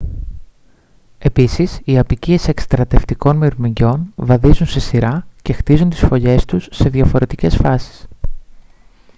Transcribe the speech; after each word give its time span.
επίσης 1.17 1.79
οι 1.83 1.97
αποικίες 1.97 2.47
εκστρατευτικών 2.47 3.37
μυρμηγκιών 3.37 4.13
βαδίζουν 4.15 4.67
σε 4.67 4.79
σειρά 4.79 5.27
και 5.41 5.53
χτίζουν 5.53 5.89
τις 5.89 5.99
φωλιές 5.99 6.45
τους 6.45 6.67
σε 6.71 6.89
διαφορετικές 6.89 7.55
φάσεις 7.55 8.07